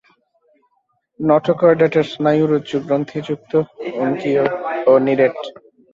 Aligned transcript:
নটোকর্ডাটার 1.19 2.05
স্নায়ুরজ্জু 2.11 2.77
গ্রন্থিযুক্ত, 2.87 3.51
অঙ্কীয় 4.01 4.43
ও 4.87 4.93
নিরেট। 5.05 5.37